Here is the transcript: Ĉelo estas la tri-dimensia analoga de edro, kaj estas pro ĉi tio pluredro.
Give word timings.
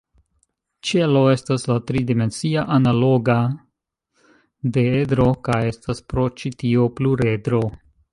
Ĉelo 0.91 1.19
estas 1.33 1.65
la 1.71 1.75
tri-dimensia 1.89 2.63
analoga 2.75 3.35
de 4.79 4.85
edro, 5.01 5.27
kaj 5.49 5.59
estas 5.73 6.03
pro 6.15 6.25
ĉi 6.41 6.53
tio 6.63 6.89
pluredro. 7.01 7.61